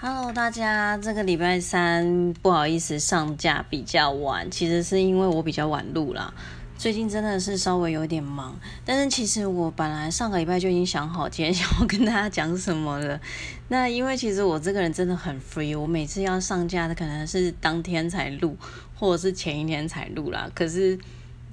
[0.00, 6.32] Hello，大家，这个礼拜三不好意思上架比较晚，其实是因为我比较晚录啦。
[6.78, 13.20] 最近真的是稍微有点忙，但是其实我本来上个礼拜就已经想好今天想要跟大家讲什么了。
[13.66, 18.56] 那因为其实我这个人真的很 free，我每次要上架的可能是当天才录，
[18.94, 20.48] 或者是前一天才录啦。
[20.54, 20.96] 可是。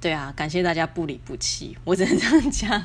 [0.06, 2.80] 对啊，感谢大家不离不弃，我只能这样讲。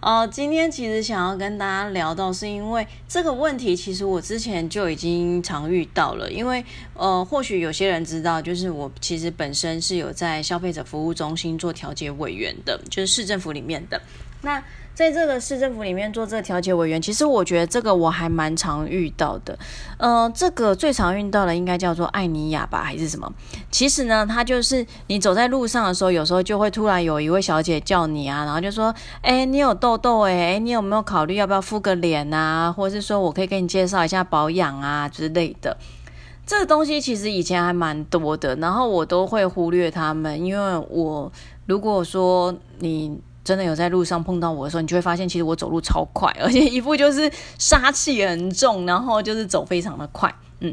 [0.00, 6.32] 哦，今天其实想要跟大家聊到，是因为这个问题，其实我之前就已经常遇到了。
[6.32, 6.64] 因为
[6.94, 14.00] 呃，或许有些人知道，就是我其实本身是有在消费者服务中心做调解委员的，就是市政府里面的
[14.42, 14.62] 那。
[14.92, 19.58] 在这个市政府里面做这个调解委员，其实我觉得这个我还蛮常遇到的。
[19.96, 23.32] 呃，这个最常遇到的应该叫做艾尼亚吧，还是什么？
[23.70, 32.70] 其实呢，它就是你走在路上的时候，有时候就会突然有一位小姐叫你啊，然后就说：“哎，你有痘痘哎，哎，你有没有考虑要不要敷个脸啊？
[32.70, 35.74] 或者是说我可以给你介绍一下保养啊之类的。”
[36.44, 41.32] 这个东西其实以前还蛮多的，然后我都会忽略他们，因为我
[41.64, 43.18] 如果说你。
[43.50, 50.72] 真的有在路上碰到我的时候，你就会发现，其实我走路超快，而且 一副就是杀气很重，然后就是走非常的快，嗯，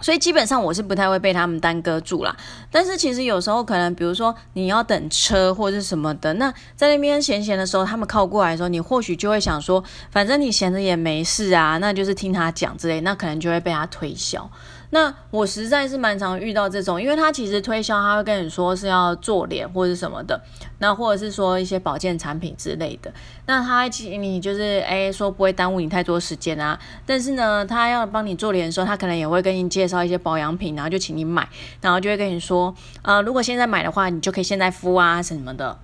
[0.00, 2.34] 所以基本上我是不太会被他们耽搁住啦。
[2.70, 14.50] 但是其实有时候可能，比如说你要等车或者是什么的，那在那边闲闲的时候，他们靠过来的时候，你或许就会想说，反正你闲着也没事啊，那就是听他讲之类，那可能就会被他推销。
[14.90, 20.40] 那我实在是蛮常遇到这种，因为他其实推销，他会跟你说是要做脸或者什么的，
[20.78, 23.12] 那或者是说一些保健产品之类的，
[23.46, 31.48] 那他请你就是哎说不会耽误你太多时间啊，但是呢，他要帮你做脸的时候，他可能也会跟你介绍一些保养品，然后就请你买，
[31.80, 35.78] 然后就会跟你说，呃，如果现在买的话，你就可以现在敷啊什么的。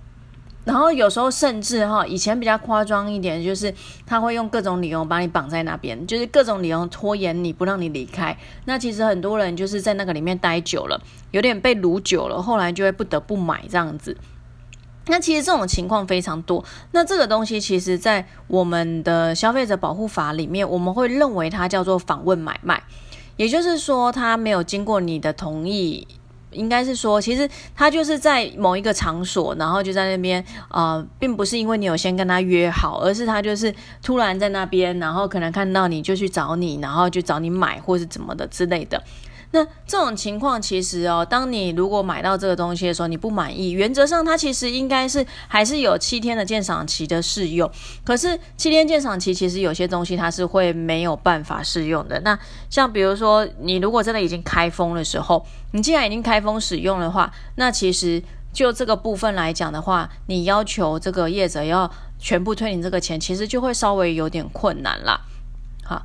[0.66, 3.72] 然后有时候甚至哈，以前比较夸张一点，就是
[4.04, 8.36] 他会用各种理由把你绑在那边，就是各种理由拖延你不让你离开。
[8.64, 11.00] 那其实很多人就是在那个里面待久了，
[11.30, 14.16] 有点被掳久了，后来就会不得不买这样子。
[15.06, 16.64] 那其实这种情况非常多。
[16.90, 22.82] 那这个东西其实，在我们的消费者保护法里面，我们会认为它叫做访问买卖，
[23.36, 26.08] 也就是说，它没有经过你的同意。
[26.56, 33.72] 应该是说，其实他就是在某一个场所，然后就在那边，呃，并不是因为你有先跟他约好，而是他就是
[34.02, 39.02] 突然在那边，然后可能看到你就去找你，然后就找你买或是怎么的之类的。
[39.52, 47.70] 那这种情况其实哦，当你如果买到这个东西的时候，你不满意，原则上它其实应该是还是有七天的鉴赏期的试用。
[48.04, 52.20] 可是七天鉴赏期其实有些东西它是会没有办法试用的。
[52.20, 65.20] 那像比如说，你如果真的已经开封的时候，你既然已经开封使用的话，那其实就这个部分来讲的话，你要求这个业者要全部退你这个钱，其实就会稍微有点困难啦。
[65.84, 66.02] 好。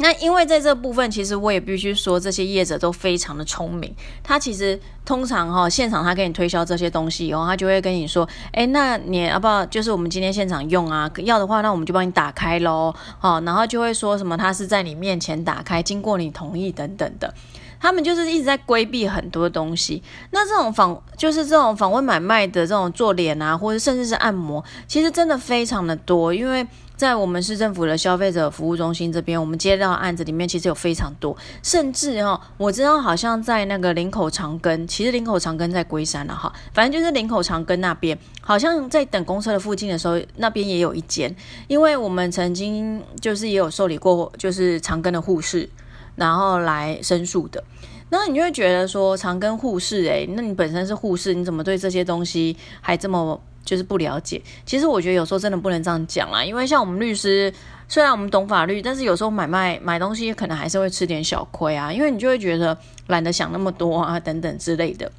[0.00, 3.94] 那因为在这部分，其实我也必须说，这些业者都非常的聪明。
[4.24, 11.08] 他其实通常哈，现场他给你推销这些东西以后，他就会跟你说，哎，那你要不要就是我们今天现场用啊？
[11.18, 17.32] 要的话，那我们就帮你打开喽，好，然后就会说什么他是在你面前打开，经过你同意等等的。
[17.78, 20.02] 他们就是一直在规避很多东西。
[20.30, 26.66] 那这种访就是这种访问买卖的这种做脸啊，或者甚至是按摩，其实真的非常的多，因为。
[26.96, 41.34] 在我们市政府的消费者服务中心这边，我们接到案子里面其实有非常多，甚至哈，我知道好像在那个林口长庚，其实林口长庚在龟山了哈，反正就是林口长庚那边，好像在等公车的附近的时候，那边也有一间，
[41.66, 45.68] 因为我们曾经就是也有受理过，就是长庚的护士，
[46.14, 47.64] 然后来申诉的，
[48.10, 53.40] 那你就会觉得说长庚护士，诶，那你本身是护士，你怎么对这些东西还这么？
[53.64, 57.52] 就是不了解，其实我觉得有时候真的不能这样讲啦，因为像我们律师，
[57.88, 62.76] 虽然我们懂法律，但是有时候买卖买东西可能还是会吃点小亏啊，因为你就会觉得
[63.06, 65.10] 懒得想那么多啊，等等之类的。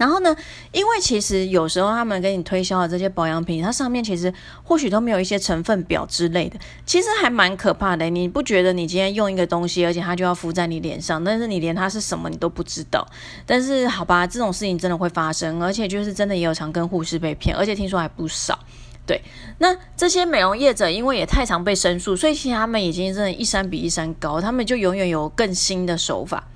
[0.00, 0.34] 然后呢？
[0.72, 8.08] 因为其实有时候他们给你推销的这些保养品，它上面其实或许都没有一些成分表之类的，其实还蛮可怕的。
[8.08, 13.06] 你不觉得你今天用一个东西，而且它就要敷在你脸上，但是你连它是什么你都不知道？
[13.44, 18.58] 但是好吧，这种事情真的会发生，而且就是真的也有常跟护士被骗，而且听说还不少。
[19.04, 19.20] 对，
[19.58, 26.48] 那这些美容业者因为也太常被申诉，所以其实他们已经真的一山比一山高，他们就永远有更新的手法。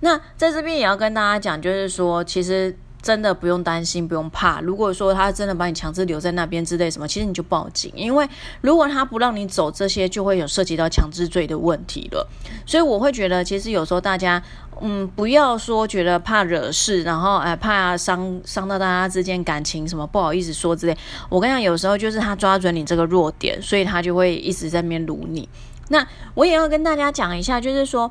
[0.00, 2.74] 那在这边也要跟大家讲，就是说其实。
[3.06, 4.60] 真的不用担心，不用怕。
[4.60, 8.28] 如果说他真的把你强制留在那边之类什么，其实你就报警，因为
[8.62, 12.28] 如果他不让你走，这些就会有涉及到强制罪的问题了。
[12.66, 14.42] 所以我会觉得，其实有时候大家，
[14.80, 20.98] 嗯，不要说觉得怕惹事，然后哎怕伤伤到大家之间感情什么不好意思说之类。
[21.28, 25.48] 我跟你讲，有时候就是他抓准你这个弱点，所以他就会一直在那边撸你。
[25.90, 26.04] 那
[26.34, 28.10] 我也要跟大家讲一下，就是说。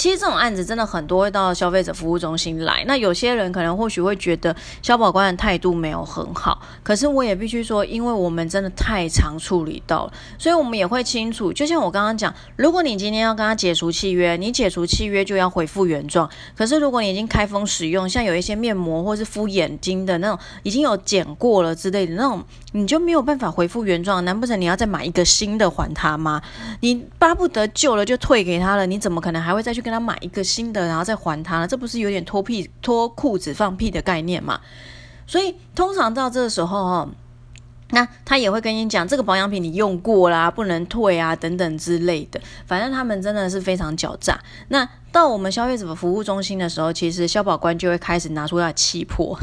[0.00, 2.82] 其实这种案子真的很多会到消费者服务中心来。
[2.86, 11.52] 那有些人可能或许会觉得消保官的态度没有很好，可是我也必须说，因为我们真的太常处理到了，所以我们也会清楚。
[11.52, 16.26] 就像我刚刚讲，如果你今天要跟他解除契约，你解除契约就要恢复原状。
[16.56, 22.42] 可是如果你已经开封使用，像有一些面膜或是敷眼睛的那种，已经有剪过了之类的那种，
[22.72, 24.24] 你就没有办法恢复原状。
[24.24, 26.40] 难不成你要再买一个新的还他吗？
[26.80, 29.89] 你巴不得旧了就退给他了，你怎么可能还会再去跟？
[29.90, 34.60] 跟他买一个新的，然后再还他，这不是有点脱屁脱裤子放屁的概念嘛？
[35.26, 37.08] 所以通常到这个时候哈，
[37.90, 42.40] 那他也会跟你讲，这个保养品你用过啦，不能退啊，等等之类的。
[42.66, 44.38] 反正他们真的是非常狡诈。
[44.68, 49.36] 那到我们消费者服务中心的时候，其实消保官就会开始拿出他的气魄。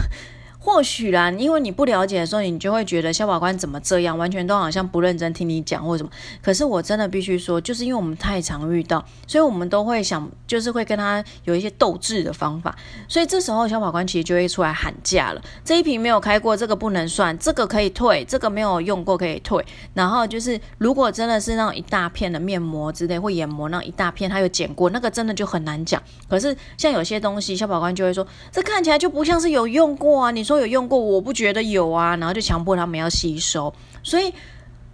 [0.67, 6.09] 或许啦，因为你不了解的时候，你就会觉得消保官怎么这样，完全都好像不认真听你讲或什么。
[6.41, 12.75] 可是我真的必须说，就是因为我们太常遇到，所以我们都会想，就是会跟他有一些斗智的方法。
[13.07, 19.65] 所以这时候消保官其实就会出来喊价了：这一瓶没有开过，这个不能算，这个可以退，这个没有用过可以退。
[19.93, 26.03] 然后就是如果真的是那种一大片的面膜之类或眼膜那一大片，他有剪过，那个真的就很难讲。
[26.27, 30.29] 可是像有些东西，消保官就会说，这看起来就不像是有用过啊。
[30.29, 30.56] 你说。
[30.59, 33.73] 有用过，我不觉得有啊，然后就强迫他们要吸收。
[34.03, 34.33] 所以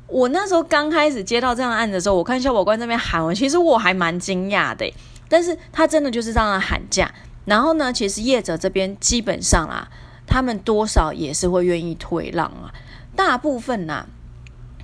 [0.08, 4.92] 我那时候刚开始接到这样案的时候，我看消保官这边喊我，其实我还蛮惊讶的。
[5.30, 7.12] 但是他真的就是这样喊价，
[7.46, 9.88] 然后呢，其实业者这边基本上啊，
[10.28, 12.74] 他们多少也是会愿意退让啊，
[13.16, 14.06] 大部分呐。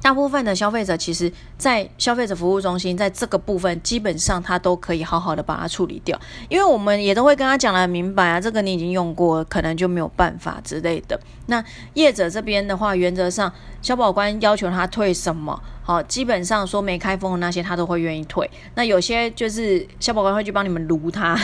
[0.09, 6.19] 大部分的消费者其实，在消费者服务中心，在这个部分基本上他都可以好好的把它处理掉，
[6.49, 11.19] 因为我们也都会跟他讲的明白啊，这个你已经用过，可能就没有办法之类的。
[11.45, 11.63] 那
[11.93, 13.53] 业者这边的话，原则上
[13.83, 18.49] 消保官要求他退什么，好，基本上说没开封的那些他都会愿意退。
[18.73, 21.39] 那有些就是消保官会去帮你们撸他，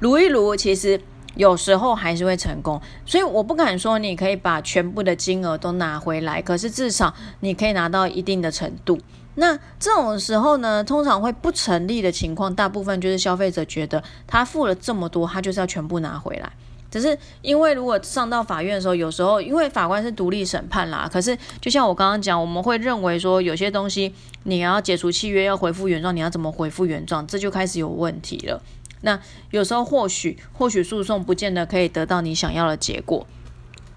[0.00, 1.00] 撸一撸，其实。
[1.34, 8.98] 有时候还是会成功，所以我不敢说你可以把全部的金额都拿回来，可是至少你可以拿到一定的程度。
[9.34, 16.52] 那这种时候呢，通常会不成立的情况，大部分就是消费者觉得他付了这么多，他就是要全部拿回来。
[16.90, 24.12] 只是因为如果上到法院的时候，有时候因为法官是独立审判啦，可是就像我刚刚讲，我们会认为说有些东西
[24.42, 28.60] 你要解除契约要回复原状，你要怎么回复原状，这就开始有问题了。
[29.02, 29.20] 那
[29.50, 33.26] 有时候或许或许诉讼不见得可以得到你想要的结果，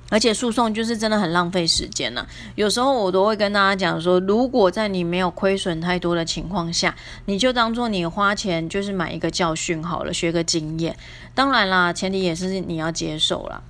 [0.09, 2.25] 而且诉讼就是真的很浪费时间呢。
[2.55, 10.97] 有时候我都会跟大家讲说，如果在你没有亏损太多的情况下，你就当做你花钱就是买一个教训好了，学个经验。
[11.33, 13.61] 当然啦，前提也是你要接受啦。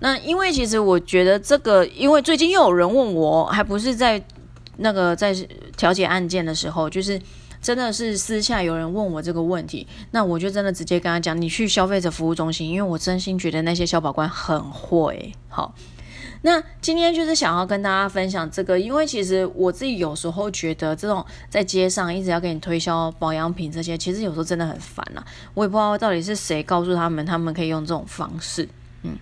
[0.00, 4.22] 那因为其实我觉得这个，因为最近又有人问我，还不是在
[4.76, 5.34] 那个在
[5.76, 7.20] 调解案件的时候，就是。
[7.60, 15.32] 真的是私下有人问我这个问题，那我就真的直接跟他讲，你去消费者服务中心，因为我真心觉得那些消保官很会。
[15.48, 15.74] 好，
[16.42, 25.24] 那今天就是想要跟大家分享这个，因为其实我自己有时候觉得这种在街上一直要给你推销保养品这些，其实有时候真的很烦啊。
[25.54, 28.68] 我也不知道到底是谁告诉他们，他们可以用这种方式。
[29.02, 29.16] 嗯，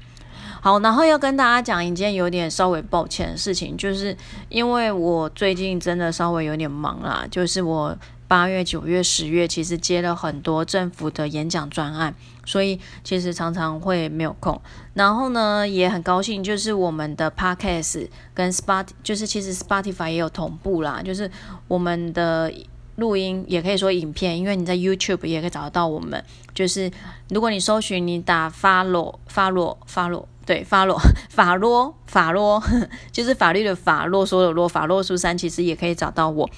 [0.65, 4.17] 好，然后要跟大家讲一件有点稍微抱歉的事情，就是
[4.49, 7.95] 因为我最近真的稍微有点忙啦，就是我。
[8.27, 12.13] 八月、九月、十月，其实接了很多政府的演讲专案，
[12.47, 14.59] 所以其实常常会没有空。
[14.94, 21.31] 然后呢，也很高兴，就是我们的 Podcast 跟 Spot，就是其实 Spotify 也有同步啦，就是
[21.69, 22.51] 我们的
[22.96, 26.22] 录音也可以说影片，因为你在 YouTube 也可以找得到我们。
[26.55, 26.91] 就是
[27.31, 30.96] 如果你搜寻，你打法罗法罗法罗，对法罗
[31.29, 32.63] 法罗法罗，
[33.10, 36.48] 就是法律的法洛说的洛法洛苏三，其实也可以找到我。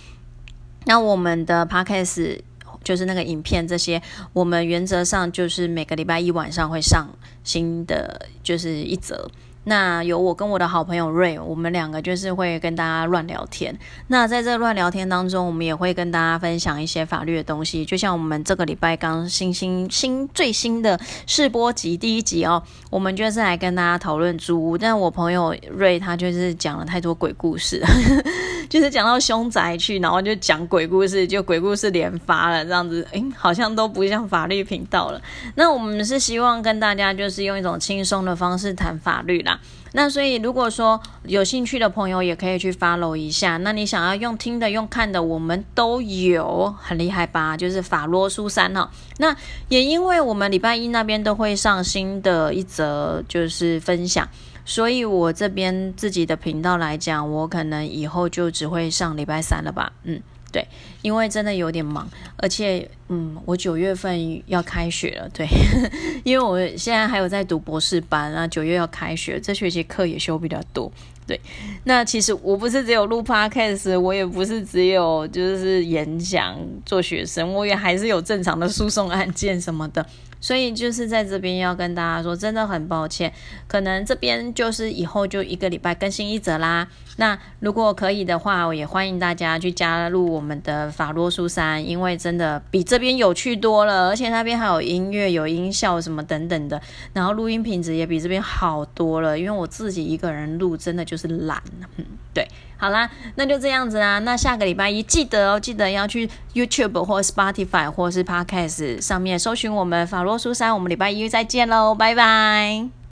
[0.84, 2.40] 那我们的 podcast
[2.84, 4.00] 就是那个影片这些，
[4.32, 7.08] 我们原则上就是每个礼拜一晚上会上
[7.42, 9.30] 新的，就是一则。
[9.68, 13.76] 那有我跟我的好朋友瑞，我们两个就是会跟大家乱聊天。
[14.06, 17.84] 那在这乱聊天当中，我们也会跟大家分享一些法律的东西。
[17.84, 20.96] 就像我们这个礼拜刚新新新最新的
[21.26, 24.78] 试播集第一集哦，我们就是来跟大家讨论租屋。
[24.78, 27.82] 但我朋友瑞他就是讲了太多鬼故事，
[28.70, 33.04] 就是讲到凶宅去，然后就讲鬼故事，就鬼故事连发了这样子。
[33.10, 35.20] 诶，好像都不像法律频道了。
[35.56, 39.55] 那我们是希望跟大家就是用一种轻松的方式谈法律啦。
[39.92, 43.56] 那所以，如果说有兴趣的朋友，也可以去 follow 一下。
[43.58, 47.56] 那你想要用听的、用看的，我们都有，很厉害吧？
[47.56, 48.90] 就是法罗苏珊哈。
[49.18, 49.34] 那
[49.68, 54.28] 也因为我们礼拜一那边都会上新的一则就是分享，
[54.66, 59.92] 所以我这边自己的频道来讲，我可能以后就只会上礼拜三了吧？
[60.02, 60.20] 嗯。
[60.52, 60.66] 对，
[61.02, 65.46] 因为真的有点忙，而且嗯，我九月份要开学了，对，
[66.24, 70.90] 因为我现在还有在读博士班啊，九月要开学，这学期课也修比较多。
[71.26, 71.40] 对，
[71.84, 80.06] 那其实我不是只有录 podcast，我也不是只有就是演讲做学生，我也还是有正常的诉讼案件什么的。
[80.38, 83.32] 所以就是在这边要跟大家说，真的很抱歉，
[83.66, 86.86] 可能这边就是以后就一个礼拜更新一则啦。
[87.16, 96.80] 那如果可以的话，我也欢迎大家去加入我们的法洛书山，因为真的比这这边有趣多了，而且那边还有音乐、有音效什么等等的，
[97.12, 99.38] 然后录音品质也比这边好多了。
[99.38, 101.62] 因为我自己一个人录，真的就是懒。
[101.98, 102.48] 嗯， 对，
[102.78, 104.18] 好啦，那就这样子啦。
[104.20, 110.72] 那下个礼拜一记得哦，记得要去 YouTube 或 Spotify 或是 Podcast 上面搜寻我们法洛书山。
[110.72, 112.96] 我们礼拜一再见喽，拜拜。